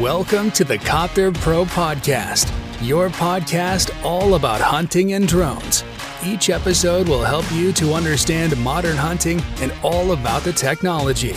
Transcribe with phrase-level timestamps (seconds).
[0.00, 2.50] Welcome to the Copter Pro Podcast,
[2.82, 5.84] your podcast all about hunting and drones.
[6.26, 11.36] Each episode will help you to understand modern hunting and all about the technology.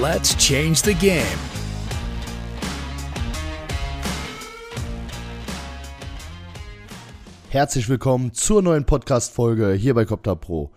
[0.00, 1.38] Let's change the game.
[7.50, 10.70] Herzlich willkommen zur neuen Podcast-Folge hier bei Copter Pro.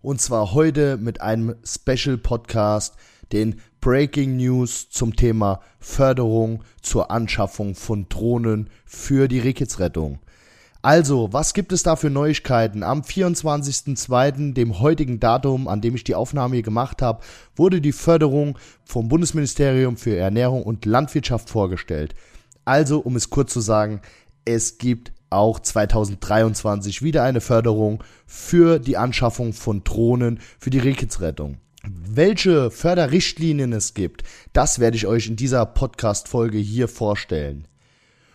[0.00, 2.96] Und zwar heute mit einem Special-Podcast,
[3.32, 10.18] den Breaking News zum Thema Förderung zur Anschaffung von Drohnen für die Rehkitzrettung.
[10.82, 12.82] Also, was gibt es da für Neuigkeiten?
[12.82, 17.22] Am 24.02., dem heutigen Datum, an dem ich die Aufnahme hier gemacht habe,
[17.54, 22.14] wurde die Förderung vom Bundesministerium für Ernährung und Landwirtschaft vorgestellt.
[22.64, 24.00] Also, um es kurz zu sagen,
[24.46, 31.58] es gibt auch 2023 wieder eine Förderung für die Anschaffung von Drohnen für die Rehkitzrettung.
[32.12, 37.68] Welche Förderrichtlinien es gibt, das werde ich euch in dieser Podcast-Folge hier vorstellen.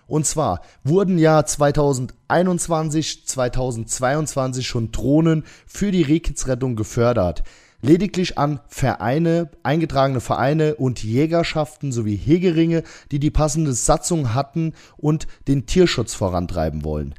[0.07, 7.43] Und zwar wurden ja 2021, 2022 schon Drohnen für die Rehkitzrettung gefördert.
[7.81, 15.27] Lediglich an Vereine, eingetragene Vereine und Jägerschaften sowie Hegeringe, die die passende Satzung hatten und
[15.49, 17.13] den Tierschutz vorantreiben wollen.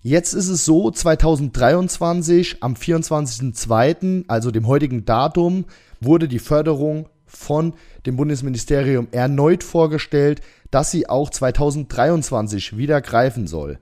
[0.00, 5.64] Jetzt ist es so, 2023 am 24.02., also dem heutigen Datum,
[6.00, 7.74] wurde die Förderung von
[8.06, 10.40] dem Bundesministerium erneut vorgestellt,
[10.70, 13.78] dass sie auch 2023 wieder greifen soll.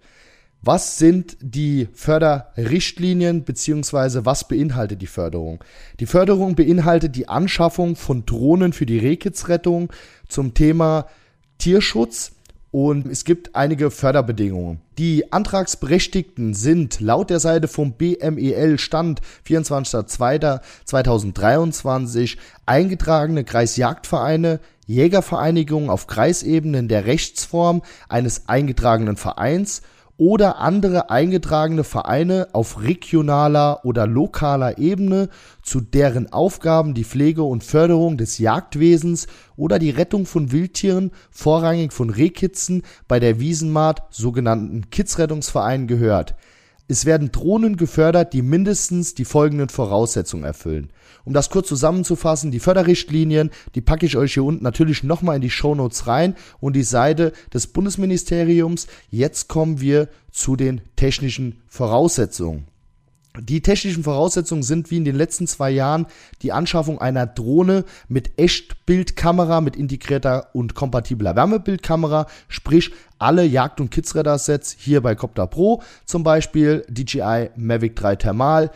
[0.62, 5.62] Was sind die Förderrichtlinien beziehungsweise was beinhaltet die Förderung?
[6.00, 9.92] Die Förderung beinhaltet die Anschaffung von Drohnen für die Rehkitzrettung
[10.28, 11.06] zum Thema
[11.58, 12.32] Tierschutz
[12.76, 14.82] und es gibt einige Förderbedingungen.
[14.98, 26.80] Die Antragsberechtigten sind laut der Seite vom BMEL Stand 24.02.2023 eingetragene Kreisjagdvereine, Jägervereinigungen auf Kreisebene
[26.80, 29.80] in der Rechtsform eines eingetragenen Vereins
[30.18, 35.28] oder andere eingetragene Vereine auf regionaler oder lokaler Ebene,
[35.62, 39.26] zu deren Aufgaben die Pflege und Förderung des Jagdwesens
[39.56, 46.34] oder die Rettung von Wildtieren, vorrangig von Rehkitzen, bei der Wiesenmart sogenannten Kitzrettungsvereinen gehört
[46.88, 50.90] es werden Drohnen gefördert, die mindestens die folgenden Voraussetzungen erfüllen.
[51.24, 55.42] Um das kurz zusammenzufassen, die Förderrichtlinien, die packe ich euch hier unten natürlich nochmal in
[55.42, 58.86] die Shownotes rein und die Seite des Bundesministeriums.
[59.10, 62.68] Jetzt kommen wir zu den technischen Voraussetzungen.
[63.40, 66.06] Die technischen Voraussetzungen sind wie in den letzten zwei Jahren
[66.42, 73.90] die Anschaffung einer Drohne mit Echtbildkamera, mit integrierter und kompatibler Wärmebildkamera, sprich alle Jagd- und
[73.90, 78.70] Kidsradar-Sets hier bei Copter Pro, zum Beispiel DJI Mavic 3 Thermal,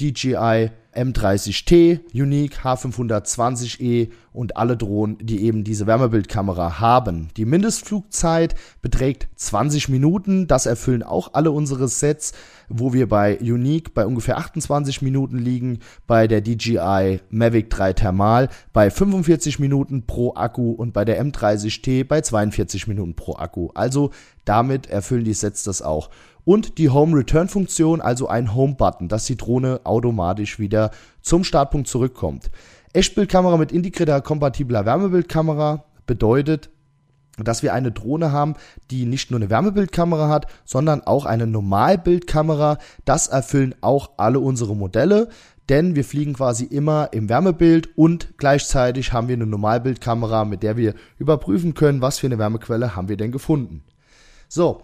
[0.00, 7.28] DJI M30T, Unique H520E und alle Drohnen, die eben diese Wärmebildkamera haben.
[7.36, 10.46] Die Mindestflugzeit beträgt 20 Minuten.
[10.46, 12.32] Das erfüllen auch alle unsere Sets,
[12.68, 18.48] wo wir bei Unique bei ungefähr 28 Minuten liegen, bei der DJI Mavic 3 Thermal
[18.72, 23.70] bei 45 Minuten pro Akku und bei der M30T bei 42 Minuten pro Akku.
[23.74, 24.10] Also
[24.44, 26.10] damit erfüllen die Sets das auch
[26.44, 30.90] und die Home Return Funktion, also ein Home Button, dass die Drohne automatisch wieder
[31.22, 32.50] zum Startpunkt zurückkommt.
[32.92, 36.70] Echtbildkamera mit integrierter kompatibler Wärmebildkamera bedeutet,
[37.36, 38.54] dass wir eine Drohne haben,
[38.90, 42.78] die nicht nur eine Wärmebildkamera hat, sondern auch eine Normalbildkamera.
[43.04, 45.28] Das erfüllen auch alle unsere Modelle,
[45.68, 50.76] denn wir fliegen quasi immer im Wärmebild und gleichzeitig haben wir eine Normalbildkamera, mit der
[50.76, 53.82] wir überprüfen können, was für eine Wärmequelle haben wir denn gefunden.
[54.48, 54.82] So,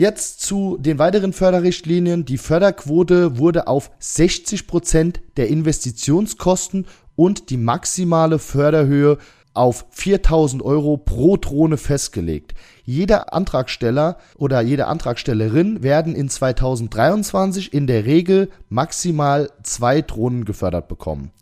[0.00, 2.24] Jetzt zu den weiteren Förderrichtlinien.
[2.24, 6.86] Die Förderquote wurde auf 60 Prozent der Investitionskosten
[7.16, 9.18] und die maximale Förderhöhe
[9.54, 12.54] auf 4000 Euro pro Drohne festgelegt.
[12.84, 20.86] Jeder Antragsteller oder jede Antragstellerin werden in 2023 in der Regel maximal zwei Drohnen gefördert
[20.86, 21.32] bekommen.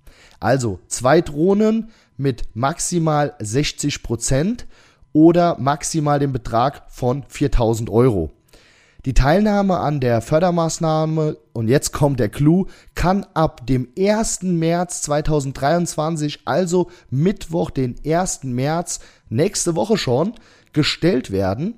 [0.40, 4.66] Also zwei Drohnen mit maximal 60 Prozent
[5.12, 8.32] oder maximal den Betrag von 4000 Euro.
[9.06, 12.66] Die Teilnahme an der Fördermaßnahme, und jetzt kommt der Clou,
[12.96, 14.42] kann ab dem 1.
[14.42, 18.42] März 2023, also Mittwoch, den 1.
[18.42, 18.98] März,
[19.28, 20.34] nächste Woche schon,
[20.72, 21.74] gestellt werden.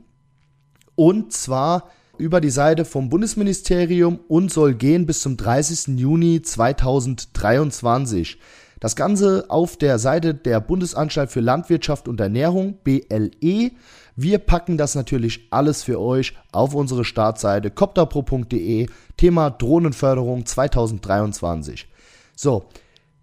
[0.95, 5.99] Und zwar über die Seite vom Bundesministerium und soll gehen bis zum 30.
[5.99, 8.39] Juni 2023.
[8.81, 13.73] Das Ganze auf der Seite der Bundesanstalt für Landwirtschaft und Ernährung, BLE.
[14.15, 18.87] Wir packen das natürlich alles für euch auf unsere Startseite copterpro.de,
[19.17, 21.89] Thema Drohnenförderung 2023.
[22.37, 22.67] So,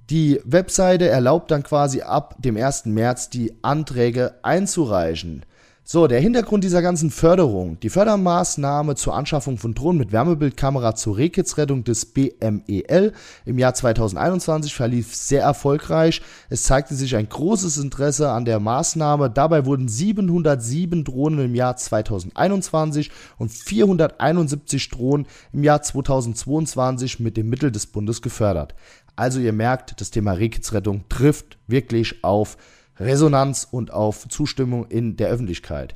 [0.10, 2.86] Die Webseite erlaubt dann quasi ab dem 1.
[2.86, 5.46] März die Anträge einzureichen.
[5.88, 7.80] So, der Hintergrund dieser ganzen Förderung.
[7.80, 13.14] Die Fördermaßnahme zur Anschaffung von Drohnen mit Wärmebildkamera zur Rehkitzrettung des BMEL
[13.46, 16.24] im Jahr 2021 verlief sehr erfolgreich.
[16.50, 19.30] Es zeigte sich ein großes Interesse an der Maßnahme.
[19.30, 27.48] Dabei wurden 707 Drohnen im Jahr 2021 und 471 Drohnen im Jahr 2022 mit dem
[27.48, 28.74] Mittel des Bundes gefördert.
[29.16, 32.58] Also ihr merkt, das Thema Rehkitzrettung trifft wirklich auf
[33.00, 35.94] Resonanz und auf Zustimmung in der Öffentlichkeit.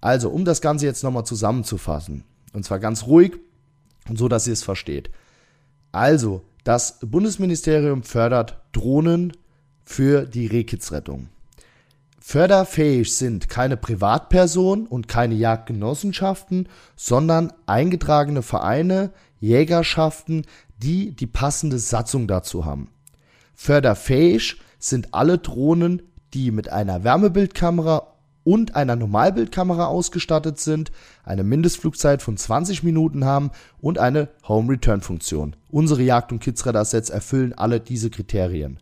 [0.00, 3.36] Also, um das Ganze jetzt nochmal zusammenzufassen, und zwar ganz ruhig
[4.08, 5.10] und so, dass ihr es versteht.
[5.92, 9.32] Also, das Bundesministerium fördert Drohnen
[9.84, 11.28] für die Rehkitzrettung.
[12.20, 19.10] Förderfähig sind keine Privatpersonen und keine Jagdgenossenschaften, sondern eingetragene Vereine,
[19.40, 20.44] Jägerschaften,
[20.78, 22.88] die die passende Satzung dazu haben.
[23.54, 26.02] Förderfähig sind alle Drohnen,
[26.34, 28.06] die mit einer Wärmebildkamera
[28.44, 30.90] und einer Normalbildkamera ausgestattet sind,
[31.24, 33.50] eine Mindestflugzeit von 20 Minuten haben
[33.80, 35.56] und eine Home Return Funktion.
[35.68, 38.78] Unsere Jagd- und Kidsradar-Sets erfüllen alle diese Kriterien.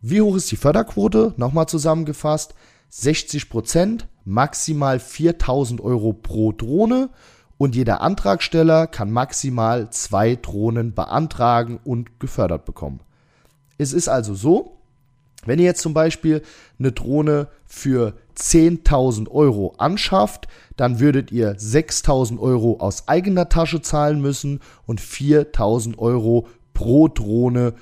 [0.00, 1.34] Wie hoch ist die Förderquote?
[1.36, 2.54] Nochmal zusammengefasst.
[2.90, 7.10] 60 Prozent, maximal 4000 Euro pro Drohne
[7.58, 13.00] und jeder Antragsteller kann maximal zwei Drohnen beantragen und gefördert bekommen.
[13.76, 14.77] Es ist also so,
[15.44, 16.42] wenn ihr jetzt zum Beispiel
[16.78, 24.20] eine Drohne für 10.000 Euro anschafft, dann würdet ihr 6.000 Euro aus eigener Tasche zahlen
[24.20, 27.74] müssen und 4.000 Euro pro Drohne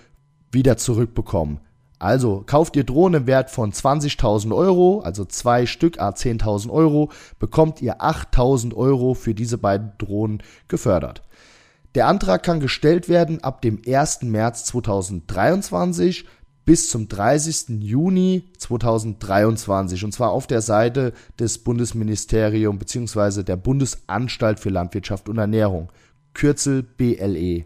[0.50, 1.60] wieder zurückbekommen.
[1.98, 7.10] Also kauft ihr Drohnen im Wert von 20.000 Euro, also zwei Stück a 10.000 Euro,
[7.38, 11.22] bekommt ihr 8.000 Euro für diese beiden Drohnen gefördert.
[11.94, 14.22] Der Antrag kann gestellt werden ab dem 1.
[14.22, 16.26] März 2023
[16.66, 17.80] bis zum 30.
[17.80, 23.44] Juni 2023 und zwar auf der Seite des Bundesministeriums bzw.
[23.44, 25.90] der Bundesanstalt für Landwirtschaft und Ernährung,
[26.34, 27.64] Kürzel BLE.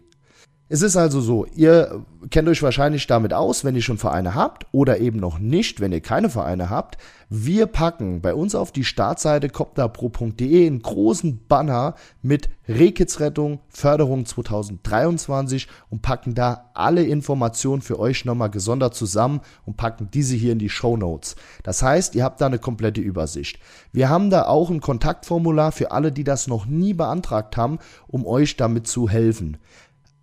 [0.73, 4.67] Es ist also so, ihr kennt euch wahrscheinlich damit aus, wenn ihr schon Vereine habt
[4.71, 6.97] oder eben noch nicht, wenn ihr keine Vereine habt.
[7.27, 15.67] Wir packen bei uns auf die Startseite copterpro.de einen großen Banner mit Rehkitzrettung Förderung 2023
[15.89, 20.59] und packen da alle Informationen für euch nochmal gesondert zusammen und packen diese hier in
[20.59, 21.35] die Show Notes.
[21.63, 23.59] Das heißt, ihr habt da eine komplette Übersicht.
[23.91, 28.25] Wir haben da auch ein Kontaktformular für alle, die das noch nie beantragt haben, um
[28.25, 29.57] euch damit zu helfen.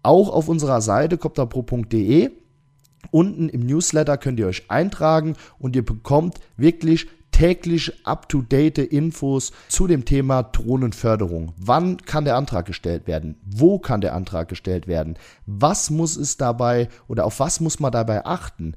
[0.03, 2.31] Auch auf unserer Seite copterpro.de
[3.11, 9.87] unten im Newsletter könnt ihr euch eintragen und ihr bekommt wirklich täglich up-to-date Infos zu
[9.87, 11.53] dem Thema Drohnenförderung.
[11.57, 13.37] Wann kann der Antrag gestellt werden?
[13.45, 15.17] Wo kann der Antrag gestellt werden?
[15.47, 18.75] Was muss es dabei oder auf was muss man dabei achten?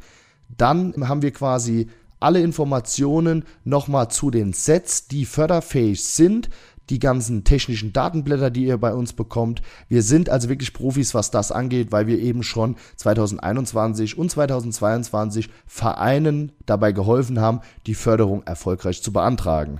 [0.57, 1.87] Dann haben wir quasi
[2.19, 6.49] alle Informationen nochmal zu den Sets, die förderfähig sind
[6.91, 9.61] die ganzen technischen Datenblätter, die ihr bei uns bekommt.
[9.87, 15.49] Wir sind also wirklich Profis, was das angeht, weil wir eben schon 2021 und 2022
[15.65, 19.79] Vereinen dabei geholfen haben, die Förderung erfolgreich zu beantragen.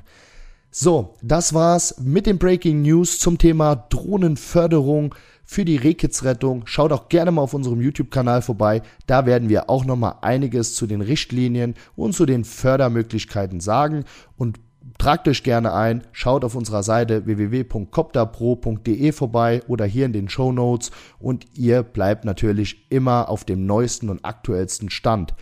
[0.72, 5.14] So, das war's mit den Breaking News zum Thema Drohnenförderung
[5.44, 6.66] für die Rehkitzrettung.
[6.66, 8.82] Schaut auch gerne mal auf unserem YouTube-Kanal vorbei.
[9.06, 14.06] Da werden wir auch noch mal einiges zu den Richtlinien und zu den Fördermöglichkeiten sagen.
[14.38, 14.62] Und
[14.98, 20.52] Tragt euch gerne ein, schaut auf unserer Seite www.copterpro.de vorbei oder hier in den Show
[20.52, 25.34] Notes und ihr bleibt natürlich immer auf dem neuesten und aktuellsten Stand.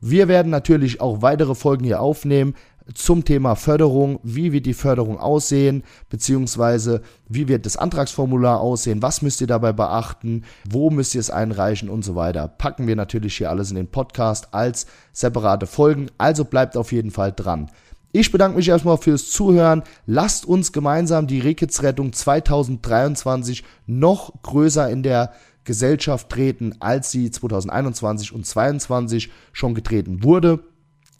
[0.00, 2.54] Wir werden natürlich auch weitere Folgen hier aufnehmen
[2.94, 9.22] zum Thema Förderung, wie wird die Förderung aussehen, beziehungsweise wie wird das Antragsformular aussehen, was
[9.22, 12.48] müsst ihr dabei beachten, wo müsst ihr es einreichen und so weiter.
[12.48, 17.10] Packen wir natürlich hier alles in den Podcast als separate Folgen, also bleibt auf jeden
[17.10, 17.70] Fall dran.
[18.12, 19.84] Ich bedanke mich erstmal fürs Zuhören.
[20.04, 25.32] Lasst uns gemeinsam die Rehkitzrettung 2023 noch größer in der
[25.64, 30.64] Gesellschaft treten, als sie 2021 und 2022 schon getreten wurde.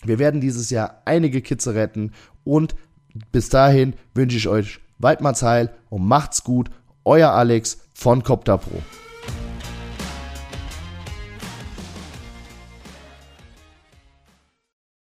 [0.04, 2.74] Wir werden dieses Jahr einige Kitze retten und
[3.30, 6.70] bis dahin wünsche ich euch Waldmannsheil und macht's gut.
[7.04, 8.82] Euer Alex von Copter Pro.